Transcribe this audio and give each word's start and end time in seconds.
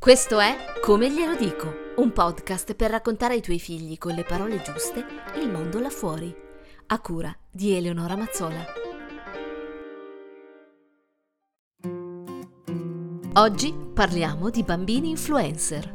Questo 0.00 0.40
è 0.40 0.56
Come 0.80 1.10
glielo 1.10 1.36
dico, 1.36 1.92
un 1.96 2.10
podcast 2.10 2.74
per 2.74 2.90
raccontare 2.90 3.34
ai 3.34 3.42
tuoi 3.42 3.58
figli 3.58 3.98
con 3.98 4.14
le 4.14 4.24
parole 4.24 4.62
giuste 4.62 5.04
il 5.38 5.50
mondo 5.50 5.78
là 5.78 5.90
fuori, 5.90 6.34
a 6.86 7.00
cura 7.00 7.36
di 7.50 7.74
Eleonora 7.74 8.16
Mazzola. 8.16 8.64
Oggi 13.34 13.74
parliamo 13.92 14.48
di 14.48 14.62
bambini 14.62 15.10
influencer. 15.10 15.94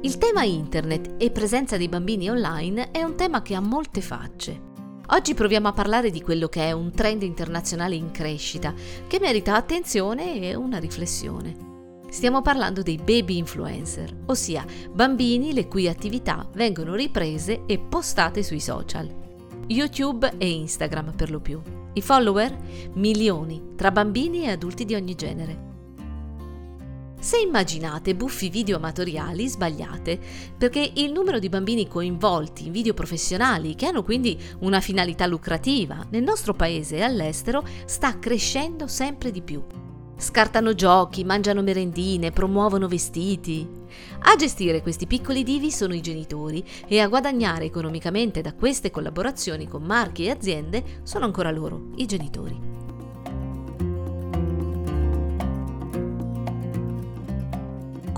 Il 0.00 0.18
tema 0.18 0.42
internet 0.42 1.14
e 1.16 1.30
presenza 1.30 1.76
dei 1.76 1.88
bambini 1.88 2.28
online 2.28 2.90
è 2.90 3.04
un 3.04 3.14
tema 3.14 3.40
che 3.40 3.54
ha 3.54 3.60
molte 3.60 4.00
facce. 4.00 4.67
Oggi 5.10 5.32
proviamo 5.32 5.68
a 5.68 5.72
parlare 5.72 6.10
di 6.10 6.20
quello 6.20 6.48
che 6.48 6.66
è 6.66 6.72
un 6.72 6.90
trend 6.90 7.22
internazionale 7.22 7.94
in 7.94 8.10
crescita, 8.10 8.74
che 9.06 9.18
merita 9.18 9.54
attenzione 9.54 10.38
e 10.38 10.54
una 10.54 10.78
riflessione. 10.78 12.02
Stiamo 12.10 12.42
parlando 12.42 12.82
dei 12.82 12.98
baby 12.98 13.38
influencer, 13.38 14.14
ossia 14.26 14.66
bambini 14.92 15.54
le 15.54 15.66
cui 15.66 15.88
attività 15.88 16.46
vengono 16.52 16.94
riprese 16.94 17.62
e 17.64 17.78
postate 17.78 18.42
sui 18.42 18.60
social. 18.60 19.08
YouTube 19.66 20.30
e 20.36 20.50
Instagram 20.50 21.14
per 21.14 21.30
lo 21.30 21.40
più. 21.40 21.58
I 21.94 22.02
follower? 22.02 22.54
Milioni, 22.92 23.72
tra 23.76 23.90
bambini 23.90 24.44
e 24.44 24.50
adulti 24.50 24.84
di 24.84 24.94
ogni 24.94 25.14
genere. 25.14 25.77
Se 27.20 27.36
immaginate 27.36 28.14
buffi 28.14 28.48
video 28.48 28.76
amatoriali, 28.76 29.48
sbagliate, 29.48 30.20
perché 30.56 30.92
il 30.94 31.10
numero 31.10 31.40
di 31.40 31.48
bambini 31.48 31.88
coinvolti 31.88 32.66
in 32.66 32.72
video 32.72 32.94
professionali, 32.94 33.74
che 33.74 33.86
hanno 33.86 34.04
quindi 34.04 34.40
una 34.60 34.80
finalità 34.80 35.26
lucrativa, 35.26 36.06
nel 36.10 36.22
nostro 36.22 36.54
paese 36.54 36.96
e 36.96 37.02
all'estero, 37.02 37.64
sta 37.86 38.20
crescendo 38.20 38.86
sempre 38.86 39.32
di 39.32 39.42
più. 39.42 39.60
Scartano 40.16 40.74
giochi, 40.74 41.24
mangiano 41.24 41.60
merendine, 41.60 42.30
promuovono 42.30 42.86
vestiti. 42.86 43.68
A 44.20 44.36
gestire 44.36 44.80
questi 44.80 45.08
piccoli 45.08 45.42
divi 45.42 45.72
sono 45.72 45.94
i 45.94 46.00
genitori 46.00 46.64
e 46.86 47.00
a 47.00 47.08
guadagnare 47.08 47.64
economicamente 47.64 48.42
da 48.42 48.54
queste 48.54 48.92
collaborazioni 48.92 49.66
con 49.66 49.82
marchi 49.82 50.24
e 50.26 50.30
aziende 50.30 51.00
sono 51.02 51.24
ancora 51.24 51.50
loro, 51.50 51.90
i 51.96 52.06
genitori. 52.06 52.77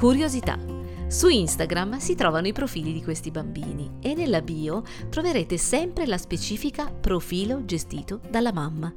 Curiosità. 0.01 0.59
Su 1.09 1.29
Instagram 1.29 1.99
si 1.99 2.15
trovano 2.15 2.47
i 2.47 2.55
profili 2.55 2.95
di 2.95 3.03
questi 3.03 3.31
bambini 3.31 3.99
e 4.01 4.15
nella 4.15 4.41
bio 4.41 4.83
troverete 5.11 5.59
sempre 5.59 6.07
la 6.07 6.17
specifica 6.17 6.91
profilo 6.91 7.67
gestito 7.67 8.19
dalla 8.31 8.51
mamma. 8.51 8.91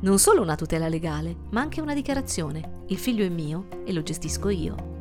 Non 0.00 0.18
solo 0.18 0.42
una 0.42 0.56
tutela 0.56 0.88
legale, 0.88 1.36
ma 1.50 1.60
anche 1.60 1.80
una 1.80 1.94
dichiarazione. 1.94 2.82
Il 2.88 2.98
figlio 2.98 3.24
è 3.24 3.28
mio 3.28 3.68
e 3.84 3.92
lo 3.92 4.02
gestisco 4.02 4.48
io. 4.48 4.93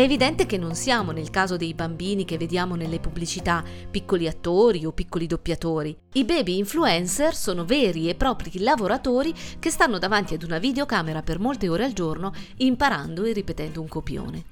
È 0.00 0.04
evidente 0.04 0.46
che 0.46 0.56
non 0.56 0.74
siamo 0.74 1.12
nel 1.12 1.28
caso 1.28 1.58
dei 1.58 1.74
bambini 1.74 2.24
che 2.24 2.38
vediamo 2.38 2.74
nelle 2.74 3.00
pubblicità, 3.00 3.62
piccoli 3.90 4.26
attori 4.26 4.86
o 4.86 4.92
piccoli 4.92 5.26
doppiatori. 5.26 5.94
I 6.14 6.24
baby 6.24 6.56
influencer 6.56 7.34
sono 7.34 7.66
veri 7.66 8.08
e 8.08 8.14
propri 8.14 8.60
lavoratori 8.60 9.34
che 9.58 9.68
stanno 9.68 9.98
davanti 9.98 10.32
ad 10.32 10.42
una 10.42 10.56
videocamera 10.56 11.20
per 11.20 11.38
molte 11.38 11.68
ore 11.68 11.84
al 11.84 11.92
giorno 11.92 12.32
imparando 12.56 13.24
e 13.24 13.32
ripetendo 13.32 13.82
un 13.82 13.88
copione. 13.88 14.44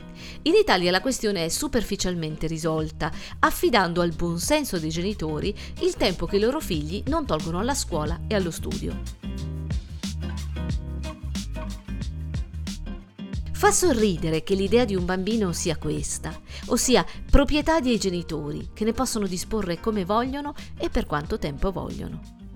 In 0.43 0.53
Italia 0.53 0.91
la 0.91 1.01
questione 1.01 1.47
è 1.47 1.49
superficialmente 1.49 2.47
risolta, 2.47 3.11
affidando 3.39 4.03
al 4.03 4.13
buonsenso 4.13 4.79
dei 4.79 4.91
genitori 4.91 5.55
il 5.81 5.95
tempo 5.95 6.27
che 6.27 6.37
i 6.37 6.41
loro 6.41 6.61
figli 6.61 7.03
non 7.07 7.25
tolgono 7.25 7.59
alla 7.59 7.75
scuola 7.75 8.21
e 8.27 8.35
allo 8.35 8.51
studio. 8.51 9.28
Fa 13.59 13.73
sorridere 13.73 14.45
che 14.45 14.55
l'idea 14.55 14.85
di 14.85 14.95
un 14.95 15.05
bambino 15.05 15.53
sia 15.53 15.77
questa, 15.77 16.33
ossia 16.67 17.05
proprietà 17.29 17.81
dei 17.81 17.99
genitori 17.99 18.71
che 18.73 18.85
ne 18.85 18.93
possono 18.93 19.27
disporre 19.27 19.81
come 19.81 20.05
vogliono 20.05 20.55
e 20.79 20.91
per 20.91 21.07
quanto 21.07 21.41
tempo 21.41 21.73
vogliono. 21.73 22.48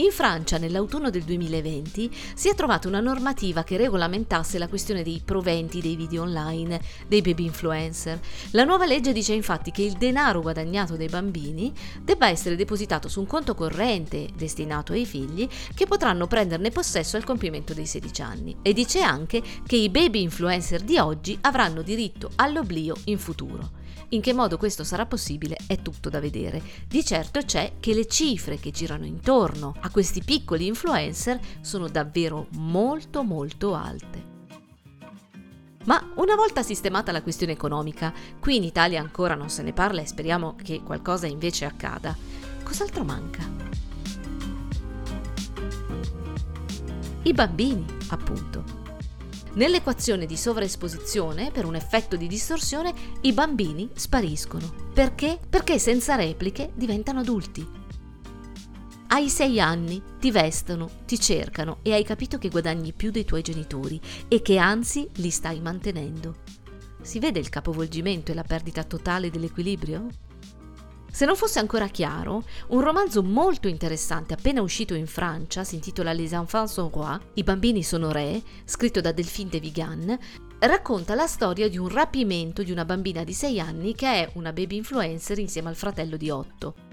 In 0.00 0.12
Francia, 0.12 0.58
nell'autunno 0.58 1.10
del 1.10 1.24
2020, 1.24 2.08
si 2.34 2.48
è 2.48 2.54
trovata 2.54 2.86
una 2.86 3.00
normativa 3.00 3.64
che 3.64 3.76
regolamentasse 3.76 4.56
la 4.56 4.68
questione 4.68 5.02
dei 5.02 5.20
proventi 5.24 5.80
dei 5.80 5.96
video 5.96 6.22
online 6.22 6.80
dei 7.08 7.20
baby 7.20 7.46
influencer. 7.46 8.20
La 8.52 8.62
nuova 8.62 8.86
legge 8.86 9.12
dice 9.12 9.32
infatti 9.32 9.72
che 9.72 9.82
il 9.82 9.94
denaro 9.94 10.40
guadagnato 10.40 10.94
dai 10.94 11.08
bambini 11.08 11.72
debba 12.00 12.28
essere 12.28 12.54
depositato 12.54 13.08
su 13.08 13.18
un 13.18 13.26
conto 13.26 13.56
corrente 13.56 14.28
destinato 14.36 14.92
ai 14.92 15.04
figli 15.04 15.48
che 15.74 15.86
potranno 15.86 16.28
prenderne 16.28 16.70
possesso 16.70 17.16
al 17.16 17.24
compimento 17.24 17.74
dei 17.74 17.86
16 17.86 18.22
anni. 18.22 18.56
E 18.62 18.72
dice 18.72 19.00
anche 19.00 19.42
che 19.66 19.74
i 19.74 19.88
baby 19.88 20.22
influencer 20.22 20.82
di 20.82 20.96
oggi 20.98 21.36
avranno 21.40 21.82
diritto 21.82 22.30
all'oblio 22.36 22.94
in 23.06 23.18
futuro. 23.18 23.86
In 24.10 24.22
che 24.22 24.32
modo 24.32 24.56
questo 24.56 24.84
sarà 24.84 25.04
possibile 25.04 25.58
è 25.66 25.82
tutto 25.82 26.08
da 26.08 26.18
vedere. 26.18 26.62
Di 26.86 27.04
certo 27.04 27.40
c'è 27.40 27.72
che 27.78 27.92
le 27.92 28.06
cifre 28.06 28.58
che 28.58 28.70
girano 28.70 29.04
intorno 29.04 29.74
a 29.80 29.90
questi 29.90 30.22
piccoli 30.22 30.66
influencer 30.66 31.38
sono 31.60 31.88
davvero 31.88 32.46
molto 32.52 33.22
molto 33.22 33.74
alte. 33.74 34.36
Ma 35.84 36.12
una 36.16 36.36
volta 36.36 36.62
sistemata 36.62 37.12
la 37.12 37.22
questione 37.22 37.52
economica, 37.52 38.12
qui 38.40 38.56
in 38.56 38.64
Italia 38.64 39.00
ancora 39.00 39.34
non 39.34 39.50
se 39.50 39.62
ne 39.62 39.72
parla 39.74 40.00
e 40.00 40.06
speriamo 40.06 40.54
che 40.56 40.82
qualcosa 40.82 41.26
invece 41.26 41.66
accada, 41.66 42.16
cos'altro 42.62 43.04
manca? 43.04 43.42
I 47.22 47.32
bambini, 47.32 47.84
appunto. 48.08 48.77
Nell'equazione 49.58 50.24
di 50.24 50.36
sovraesposizione, 50.36 51.50
per 51.50 51.64
un 51.64 51.74
effetto 51.74 52.14
di 52.14 52.28
distorsione, 52.28 52.94
i 53.22 53.32
bambini 53.32 53.90
spariscono. 53.92 54.72
Perché? 54.94 55.36
Perché 55.50 55.80
senza 55.80 56.14
repliche 56.14 56.70
diventano 56.74 57.18
adulti. 57.18 57.66
Hai 59.08 59.28
sei 59.28 59.58
anni, 59.58 60.00
ti 60.20 60.30
vestono, 60.30 60.88
ti 61.06 61.18
cercano 61.18 61.78
e 61.82 61.92
hai 61.92 62.04
capito 62.04 62.38
che 62.38 62.50
guadagni 62.50 62.92
più 62.92 63.10
dei 63.10 63.24
tuoi 63.24 63.42
genitori 63.42 64.00
e 64.28 64.42
che 64.42 64.58
anzi 64.58 65.08
li 65.14 65.30
stai 65.30 65.58
mantenendo. 65.58 66.36
Si 67.02 67.18
vede 67.18 67.40
il 67.40 67.48
capovolgimento 67.48 68.30
e 68.30 68.36
la 68.36 68.44
perdita 68.44 68.84
totale 68.84 69.28
dell'equilibrio? 69.28 70.06
Se 71.10 71.24
non 71.24 71.36
fosse 71.36 71.58
ancora 71.58 71.88
chiaro, 71.88 72.44
un 72.68 72.80
romanzo 72.80 73.22
molto 73.22 73.66
interessante 73.66 74.34
appena 74.34 74.60
uscito 74.60 74.94
in 74.94 75.06
Francia, 75.06 75.64
si 75.64 75.74
intitola 75.74 76.12
Les 76.12 76.32
enfants 76.32 76.72
sont 76.72 76.92
rois, 76.94 77.18
I 77.34 77.42
bambini 77.42 77.82
sono 77.82 78.12
re, 78.12 78.40
scritto 78.64 79.00
da 79.00 79.10
Delphine 79.10 79.50
de 79.50 79.58
Vigan, 79.58 80.18
racconta 80.60 81.14
la 81.14 81.26
storia 81.26 81.68
di 81.68 81.78
un 81.78 81.88
rapimento 81.88 82.62
di 82.62 82.70
una 82.70 82.84
bambina 82.84 83.24
di 83.24 83.32
6 83.32 83.58
anni 83.58 83.94
che 83.94 84.06
è 84.06 84.30
una 84.34 84.52
baby 84.52 84.76
influencer 84.76 85.38
insieme 85.38 85.70
al 85.70 85.76
fratello 85.76 86.16
di 86.16 86.30
8. 86.30 86.87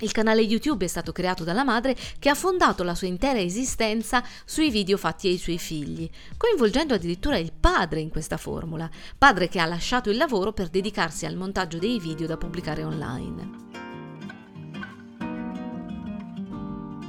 Il 0.00 0.12
canale 0.12 0.42
YouTube 0.42 0.84
è 0.84 0.88
stato 0.88 1.12
creato 1.12 1.42
dalla 1.42 1.64
madre 1.64 1.96
che 2.18 2.28
ha 2.28 2.34
fondato 2.34 2.82
la 2.82 2.94
sua 2.94 3.06
intera 3.06 3.40
esistenza 3.40 4.22
sui 4.44 4.70
video 4.70 4.98
fatti 4.98 5.28
ai 5.28 5.38
suoi 5.38 5.58
figli, 5.58 6.08
coinvolgendo 6.36 6.92
addirittura 6.92 7.38
il 7.38 7.52
padre 7.58 8.00
in 8.00 8.10
questa 8.10 8.36
formula, 8.36 8.90
padre 9.16 9.48
che 9.48 9.58
ha 9.58 9.64
lasciato 9.64 10.10
il 10.10 10.18
lavoro 10.18 10.52
per 10.52 10.68
dedicarsi 10.68 11.24
al 11.24 11.36
montaggio 11.36 11.78
dei 11.78 11.98
video 11.98 12.26
da 12.26 12.36
pubblicare 12.36 12.84
online. 12.84 13.64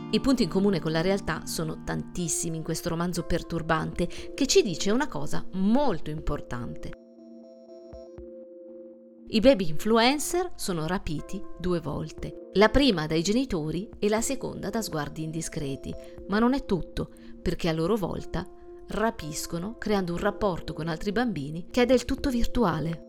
I 0.10 0.22
punti 0.22 0.44
in 0.44 0.50
comune 0.50 0.80
con 0.80 0.94
la 0.94 1.02
realtà 1.02 1.46
sono 1.46 1.84
tantissimi 1.84 2.56
in 2.56 2.64
questo 2.64 2.88
romanzo 2.88 3.24
perturbante 3.24 4.08
che 4.34 4.48
ci 4.48 4.62
dice 4.62 4.92
una 4.92 5.08
cosa 5.08 5.46
molto 5.52 6.10
importante. 6.10 7.07
I 9.30 9.42
baby 9.42 9.68
influencer 9.68 10.54
sono 10.56 10.88
rapiti 10.88 11.44
due 11.60 11.82
volte, 11.82 12.50
la 12.54 12.70
prima 12.70 13.08
dai 13.08 13.22
genitori 13.22 13.90
e 14.00 14.08
la 14.08 14.22
seconda 14.22 14.70
da 14.70 14.82
sguardi 14.82 15.24
indiscreti, 15.24 15.94
ma 16.30 16.40
non 16.40 16.54
è 16.54 16.64
tutto, 16.64 17.12
perché 17.42 17.68
a 17.68 17.74
loro 17.74 17.98
volta 17.98 18.50
rapiscono 18.88 19.76
creando 19.78 20.14
un 20.14 20.20
rapporto 20.20 20.72
con 20.72 20.88
altri 20.88 21.12
bambini 21.12 21.68
che 21.70 21.82
è 21.82 21.86
del 21.86 22.06
tutto 22.06 22.30
virtuale. 22.30 23.04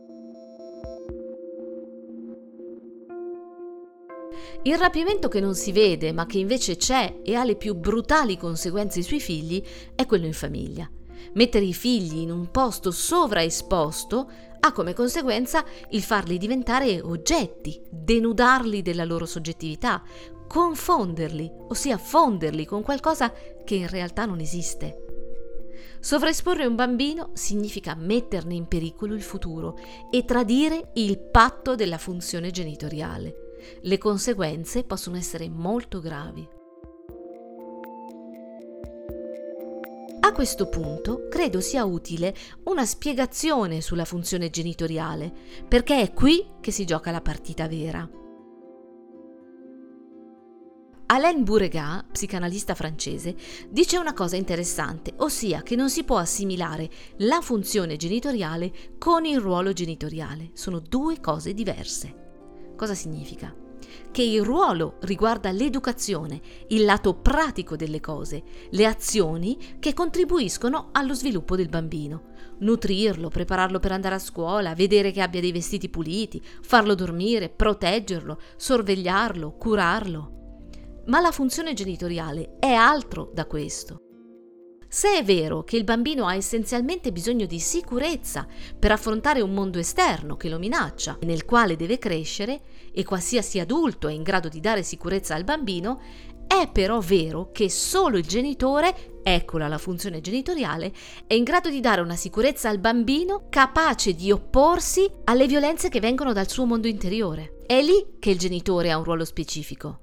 Il 4.62 4.76
rapimento 4.76 5.28
che 5.28 5.38
non 5.38 5.54
si 5.54 5.70
vede 5.70 6.12
ma 6.12 6.26
che 6.26 6.38
invece 6.38 6.74
c'è 6.74 7.20
e 7.22 7.36
ha 7.36 7.44
le 7.44 7.54
più 7.54 7.76
brutali 7.76 8.36
conseguenze 8.36 9.02
sui 9.02 9.20
figli 9.20 9.62
è 9.94 10.04
quello 10.04 10.26
in 10.26 10.34
famiglia. 10.34 10.90
Mettere 11.34 11.64
i 11.64 11.74
figli 11.74 12.18
in 12.18 12.32
un 12.32 12.50
posto 12.50 12.90
sovraesposto 12.90 14.30
ha 14.68 14.72
come 14.72 14.92
conseguenza 14.92 15.64
il 15.90 16.02
farli 16.02 16.38
diventare 16.38 17.00
oggetti, 17.00 17.82
denudarli 17.90 18.82
della 18.82 19.04
loro 19.04 19.26
soggettività, 19.26 20.02
confonderli, 20.46 21.50
ossia 21.68 21.98
fonderli 21.98 22.64
con 22.64 22.82
qualcosa 22.82 23.32
che 23.64 23.74
in 23.74 23.88
realtà 23.88 24.26
non 24.26 24.40
esiste. 24.40 25.04
Sovraesporre 26.00 26.66
un 26.66 26.74
bambino 26.74 27.30
significa 27.32 27.94
metterne 27.94 28.54
in 28.54 28.66
pericolo 28.66 29.14
il 29.14 29.22
futuro 29.22 29.76
e 30.10 30.24
tradire 30.24 30.90
il 30.94 31.18
patto 31.18 31.74
della 31.74 31.98
funzione 31.98 32.50
genitoriale. 32.50 33.34
Le 33.80 33.98
conseguenze 33.98 34.84
possono 34.84 35.16
essere 35.16 35.48
molto 35.48 36.00
gravi. 36.00 36.57
A 40.28 40.32
questo 40.32 40.68
punto 40.68 41.26
credo 41.30 41.58
sia 41.58 41.86
utile 41.86 42.36
una 42.64 42.84
spiegazione 42.84 43.80
sulla 43.80 44.04
funzione 44.04 44.50
genitoriale, 44.50 45.32
perché 45.66 46.02
è 46.02 46.12
qui 46.12 46.46
che 46.60 46.70
si 46.70 46.84
gioca 46.84 47.10
la 47.10 47.22
partita 47.22 47.66
vera. 47.66 48.06
Alain 51.06 51.44
Bourregat, 51.44 52.10
psicanalista 52.12 52.74
francese, 52.74 53.34
dice 53.70 53.96
una 53.96 54.12
cosa 54.12 54.36
interessante, 54.36 55.14
ossia 55.16 55.62
che 55.62 55.76
non 55.76 55.88
si 55.88 56.04
può 56.04 56.18
assimilare 56.18 56.90
la 57.20 57.40
funzione 57.40 57.96
genitoriale 57.96 58.70
con 58.98 59.24
il 59.24 59.40
ruolo 59.40 59.72
genitoriale. 59.72 60.50
Sono 60.52 60.78
due 60.78 61.20
cose 61.20 61.54
diverse. 61.54 62.74
Cosa 62.76 62.94
significa? 62.94 63.67
Che 64.10 64.22
il 64.22 64.42
ruolo 64.42 64.96
riguarda 65.00 65.50
l'educazione, 65.50 66.40
il 66.68 66.84
lato 66.84 67.14
pratico 67.14 67.76
delle 67.76 68.00
cose, 68.00 68.42
le 68.70 68.86
azioni 68.86 69.76
che 69.78 69.94
contribuiscono 69.94 70.88
allo 70.92 71.14
sviluppo 71.14 71.56
del 71.56 71.68
bambino. 71.68 72.34
Nutrirlo, 72.60 73.28
prepararlo 73.28 73.78
per 73.78 73.92
andare 73.92 74.16
a 74.16 74.20
scuola, 74.20 74.74
vedere 74.74 75.10
che 75.10 75.20
abbia 75.20 75.40
dei 75.40 75.52
vestiti 75.52 75.88
puliti, 75.88 76.42
farlo 76.62 76.94
dormire, 76.94 77.48
proteggerlo, 77.48 78.40
sorvegliarlo, 78.56 79.52
curarlo. 79.52 80.32
Ma 81.06 81.20
la 81.20 81.30
funzione 81.30 81.72
genitoriale 81.72 82.56
è 82.58 82.72
altro 82.72 83.30
da 83.32 83.46
questo. 83.46 84.07
Se 84.90 85.18
è 85.18 85.22
vero 85.22 85.64
che 85.64 85.76
il 85.76 85.84
bambino 85.84 86.26
ha 86.26 86.34
essenzialmente 86.34 87.12
bisogno 87.12 87.44
di 87.44 87.60
sicurezza 87.60 88.46
per 88.78 88.90
affrontare 88.90 89.42
un 89.42 89.52
mondo 89.52 89.78
esterno 89.78 90.36
che 90.36 90.48
lo 90.48 90.58
minaccia 90.58 91.18
e 91.20 91.26
nel 91.26 91.44
quale 91.44 91.76
deve 91.76 91.98
crescere, 91.98 92.60
e 92.92 93.04
qualsiasi 93.04 93.60
adulto 93.60 94.08
è 94.08 94.12
in 94.12 94.22
grado 94.22 94.48
di 94.48 94.60
dare 94.60 94.82
sicurezza 94.82 95.34
al 95.34 95.44
bambino, 95.44 96.00
è 96.46 96.70
però 96.72 97.00
vero 97.00 97.50
che 97.52 97.68
solo 97.68 98.16
il 98.16 98.24
genitore, 98.24 99.20
eccola 99.22 99.68
la 99.68 99.76
funzione 99.76 100.22
genitoriale, 100.22 100.90
è 101.26 101.34
in 101.34 101.44
grado 101.44 101.68
di 101.68 101.80
dare 101.80 102.00
una 102.00 102.16
sicurezza 102.16 102.70
al 102.70 102.78
bambino 102.78 103.48
capace 103.50 104.14
di 104.14 104.32
opporsi 104.32 105.06
alle 105.24 105.46
violenze 105.46 105.90
che 105.90 106.00
vengono 106.00 106.32
dal 106.32 106.48
suo 106.48 106.64
mondo 106.64 106.88
interiore. 106.88 107.58
È 107.66 107.80
lì 107.82 108.16
che 108.18 108.30
il 108.30 108.38
genitore 108.38 108.90
ha 108.90 108.96
un 108.96 109.04
ruolo 109.04 109.26
specifico. 109.26 110.00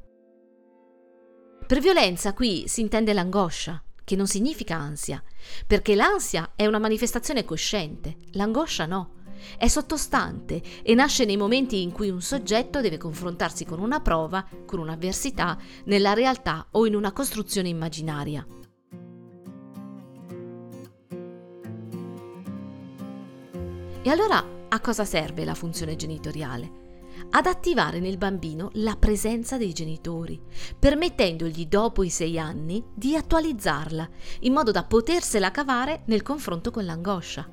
Per 1.65 1.79
violenza 1.79 2.35
qui 2.35 2.65
si 2.67 2.81
intende 2.81 3.11
l'angoscia, 3.11 3.83
che 4.05 4.15
non 4.15 4.27
significa 4.27 4.77
ansia, 4.77 5.21
perché 5.67 5.95
l'ansia 5.95 6.51
è 6.55 6.65
una 6.65 6.79
manifestazione 6.79 7.43
cosciente, 7.43 8.15
l'angoscia 8.33 8.85
no. 8.85 9.11
È 9.57 9.67
sottostante 9.67 10.61
e 10.81 10.93
nasce 10.93 11.25
nei 11.25 11.35
momenti 11.35 11.81
in 11.81 11.91
cui 11.91 12.09
un 12.09 12.21
soggetto 12.21 12.79
deve 12.79 12.97
confrontarsi 12.97 13.65
con 13.65 13.79
una 13.79 13.99
prova, 13.99 14.47
con 14.65 14.79
un'avversità, 14.79 15.57
nella 15.85 16.13
realtà 16.13 16.67
o 16.71 16.85
in 16.85 16.95
una 16.95 17.11
costruzione 17.11 17.67
immaginaria. 17.67 18.45
E 24.01 24.09
allora 24.09 24.45
a 24.69 24.79
cosa 24.79 25.03
serve 25.03 25.43
la 25.43 25.55
funzione 25.55 25.95
genitoriale? 25.95 26.84
Ad 27.31 27.45
attivare 27.45 27.99
nel 27.99 28.17
bambino 28.17 28.69
la 28.73 28.95
presenza 28.95 29.57
dei 29.57 29.73
genitori, 29.73 30.41
permettendogli 30.77 31.67
dopo 31.67 32.03
i 32.03 32.09
sei 32.09 32.39
anni 32.39 32.83
di 32.93 33.15
attualizzarla, 33.15 34.09
in 34.41 34.53
modo 34.53 34.71
da 34.71 34.83
potersela 34.83 35.51
cavare 35.51 36.03
nel 36.05 36.21
confronto 36.21 36.71
con 36.71 36.85
l'angoscia. 36.85 37.49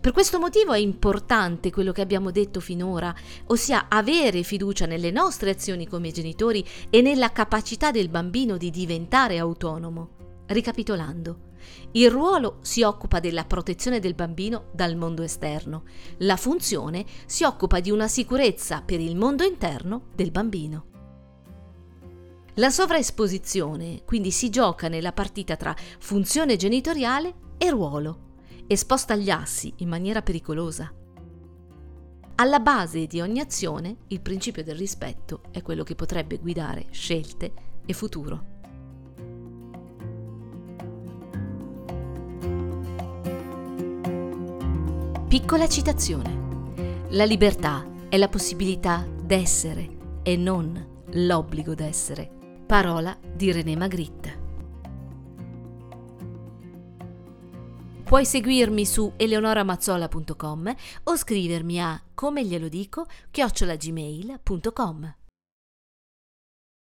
Per 0.00 0.12
questo 0.12 0.38
motivo 0.38 0.72
è 0.72 0.78
importante 0.78 1.70
quello 1.70 1.92
che 1.92 2.02
abbiamo 2.02 2.30
detto 2.30 2.60
finora, 2.60 3.14
ossia 3.46 3.86
avere 3.88 4.42
fiducia 4.42 4.86
nelle 4.86 5.10
nostre 5.10 5.50
azioni 5.50 5.86
come 5.86 6.10
genitori 6.12 6.64
e 6.90 7.00
nella 7.00 7.32
capacità 7.32 7.90
del 7.90 8.08
bambino 8.08 8.56
di 8.56 8.70
diventare 8.70 9.38
autonomo. 9.38 10.44
Ricapitolando, 10.46 11.49
il 11.92 12.10
ruolo 12.10 12.58
si 12.60 12.82
occupa 12.82 13.20
della 13.20 13.44
protezione 13.44 14.00
del 14.00 14.14
bambino 14.14 14.66
dal 14.72 14.96
mondo 14.96 15.22
esterno, 15.22 15.84
la 16.18 16.36
funzione 16.36 17.04
si 17.26 17.44
occupa 17.44 17.80
di 17.80 17.90
una 17.90 18.08
sicurezza 18.08 18.82
per 18.82 19.00
il 19.00 19.16
mondo 19.16 19.44
interno 19.44 20.08
del 20.14 20.30
bambino. 20.30 20.86
La 22.54 22.70
sovraesposizione 22.70 24.02
quindi 24.04 24.30
si 24.30 24.50
gioca 24.50 24.88
nella 24.88 25.12
partita 25.12 25.56
tra 25.56 25.74
funzione 25.98 26.56
genitoriale 26.56 27.34
e 27.56 27.70
ruolo 27.70 28.28
e 28.66 28.76
sposta 28.76 29.16
gli 29.16 29.30
assi 29.30 29.72
in 29.78 29.88
maniera 29.88 30.22
pericolosa. 30.22 30.92
Alla 32.36 32.60
base 32.60 33.06
di 33.06 33.20
ogni 33.20 33.40
azione 33.40 33.98
il 34.08 34.20
principio 34.20 34.64
del 34.64 34.76
rispetto 34.76 35.42
è 35.50 35.60
quello 35.62 35.84
che 35.84 35.94
potrebbe 35.94 36.38
guidare 36.38 36.86
scelte 36.90 37.52
e 37.84 37.92
futuro. 37.92 38.59
Piccola 45.40 45.66
citazione. 45.66 47.06
La 47.12 47.24
libertà 47.24 47.84
è 48.10 48.18
la 48.18 48.28
possibilità 48.28 49.06
d'essere 49.08 50.20
e 50.22 50.36
non 50.36 51.04
l'obbligo 51.12 51.74
d'essere. 51.74 52.30
Parola 52.66 53.18
di 53.20 53.50
René 53.50 53.74
Magritte. 53.74 54.38
Puoi 58.04 58.26
seguirmi 58.26 58.84
su 58.84 59.14
eleonoramazzola.com 59.16 60.74
o 61.04 61.16
scrivermi 61.16 61.80
a 61.80 62.00
come 62.14 62.44
glielo 62.44 62.68
dico 62.68 63.06
chiocciolagmail.com. 63.30 65.19